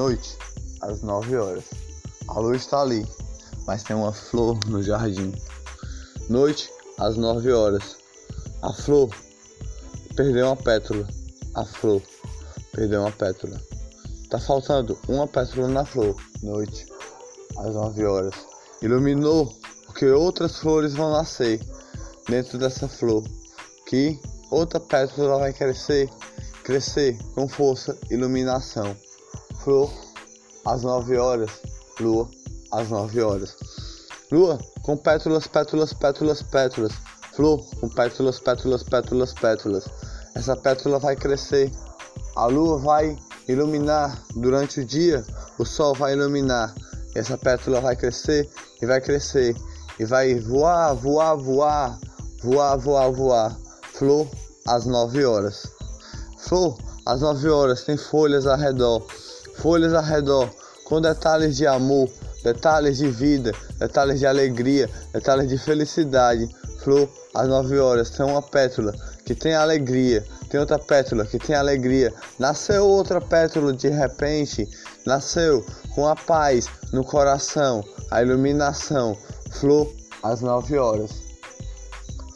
[0.00, 0.38] Noite,
[0.80, 1.64] às 9 horas.
[2.26, 3.06] A luz está ali,
[3.66, 5.30] mas tem uma flor no jardim.
[6.26, 7.98] Noite, às 9 horas.
[8.62, 9.10] A flor
[10.16, 11.06] perdeu uma pétala.
[11.54, 12.00] A flor
[12.72, 13.60] perdeu uma pétala.
[14.30, 16.16] Tá faltando uma pétala na flor.
[16.42, 16.86] Noite,
[17.58, 18.34] às 9 horas.
[18.80, 19.54] Iluminou,
[19.84, 21.60] porque outras flores vão nascer
[22.26, 23.22] dentro dessa flor.
[23.86, 24.18] Que
[24.50, 26.08] outra pétala vai crescer,
[26.64, 28.96] crescer com força, iluminação.
[29.62, 29.92] Flor,
[30.64, 31.50] às 9 horas.
[32.00, 32.30] Lua,
[32.72, 33.56] às 9 horas.
[34.32, 36.92] Lua, com pétalas, pétalas, pétalas, pétalas.
[37.34, 39.84] Flor, com pétalas, pétalas, pétalas, pétalas.
[40.34, 41.70] Essa pétala vai crescer.
[42.36, 45.22] A lua vai iluminar durante o dia.
[45.58, 46.74] O sol vai iluminar.
[47.14, 48.48] Essa pétala vai crescer
[48.80, 49.54] e vai crescer.
[49.98, 51.98] E vai voar, voar, voar.
[52.42, 53.58] Voar, voar, voar.
[53.92, 54.26] Flor,
[54.66, 55.66] às 9 horas.
[56.38, 59.06] Flor, às 9 horas, tem folhas ao redor
[59.60, 60.48] folhas ao redor,
[60.84, 62.08] com detalhes de amor,
[62.42, 66.48] detalhes de vida, detalhes de alegria, detalhes de felicidade.
[66.82, 68.94] Flor, às 9 horas, tem uma pétala
[69.24, 72.12] que tem alegria, tem outra pétala que tem alegria.
[72.38, 74.66] Nasceu outra pétala de repente,
[75.04, 75.64] nasceu
[75.94, 79.16] com a paz no coração, a iluminação.
[79.50, 81.10] Flor, às 9 horas.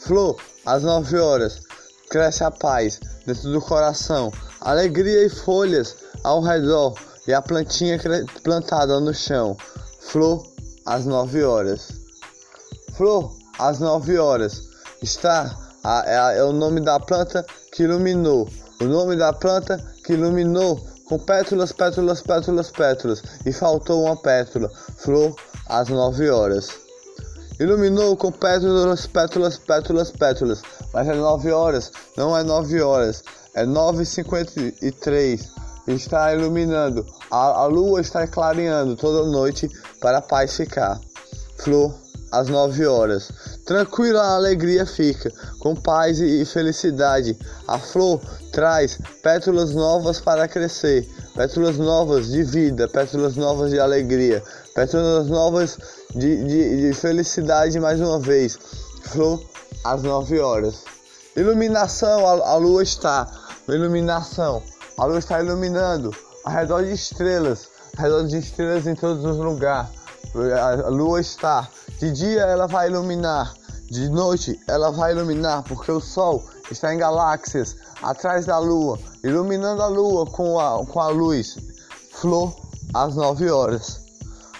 [0.00, 1.62] Flor, às 9 horas,
[2.10, 6.94] cresce a paz dentro do coração, alegria e folhas ao redor
[7.26, 7.98] e a plantinha
[8.42, 9.56] plantada no chão.
[10.00, 10.44] Flor
[10.84, 11.88] às 9 horas.
[12.96, 14.62] Flor às 9 horas.
[15.02, 18.48] Está a, é, é o nome da planta que iluminou.
[18.80, 23.22] O nome da planta que iluminou com pétalas, pétalas, pétalas, pétalas.
[23.46, 24.70] E faltou uma pétala.
[24.96, 25.34] Flor
[25.66, 26.68] às 9 horas.
[27.58, 30.62] Iluminou com pétalas, pétalas, pétalas, pétalas.
[30.92, 33.22] Mas é 9 horas, não é 9 horas,
[33.54, 39.68] é 9h53 está iluminando, a, a lua está clareando toda noite
[40.00, 41.00] para a paz ficar.
[41.58, 41.94] Flor,
[42.34, 43.30] às nove horas.
[43.64, 47.38] Tranquila a alegria fica, com paz e felicidade.
[47.66, 48.20] A flor
[48.52, 54.42] traz pétalas novas para crescer, pétalas novas de vida, pétalas novas de alegria,
[54.74, 55.78] pétalas novas
[56.14, 58.58] de, de, de felicidade mais uma vez.
[59.04, 59.40] Flor,
[59.84, 60.82] às nove horas.
[61.36, 63.26] Iluminação, a, a lua está.
[63.68, 64.62] Iluminação.
[64.96, 69.36] A lua está iluminando ao redor de estrelas, ao redor de estrelas em todos os
[69.38, 69.90] lugares.
[70.60, 71.68] A lua está.
[71.98, 73.54] De dia ela vai iluminar,
[73.90, 79.82] de noite ela vai iluminar, porque o sol está em galáxias atrás da lua, iluminando
[79.82, 81.56] a lua com a, com a luz.
[82.12, 82.54] Flor
[82.92, 84.00] às 9 horas.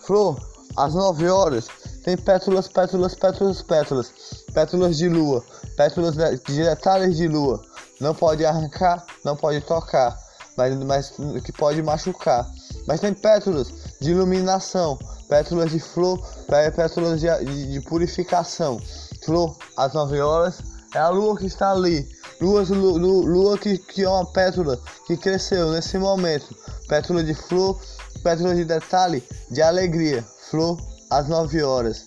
[0.00, 0.38] Flor
[0.76, 1.68] às 9 horas
[2.04, 4.12] tem pétalas, pétalas, pétalas, pétalas,
[4.54, 5.44] pétalas de lua,
[5.76, 7.62] pétalas de detalhes de lua.
[8.00, 10.16] Não pode arrancar, não pode tocar,
[10.56, 11.12] mas, mas
[11.44, 12.48] que pode machucar.
[12.86, 14.98] Mas tem pétalas de iluminação,
[15.28, 18.80] pétalas de flor, pétalas de, de, de purificação.
[19.24, 20.62] Flor, às 9 horas,
[20.94, 22.08] é a lua que está ali.
[22.40, 26.56] Lua, lua, lua que, que é uma pétala que cresceu nesse momento.
[26.88, 27.78] Pétala de flor,
[28.22, 30.24] pétala de detalhe, de alegria.
[30.50, 30.80] Flor,
[31.10, 32.06] às 9 horas.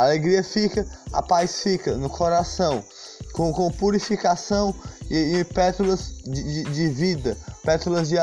[0.00, 2.82] A alegria fica, a paz fica no coração,
[3.34, 4.74] com, com purificação
[5.10, 8.16] e, e pétalas de, de, de vida, pétalas de